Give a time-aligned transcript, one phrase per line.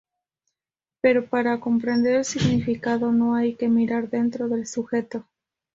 [1.01, 5.25] Pero para comprender el significado no hay que mirar dentro del sujeto.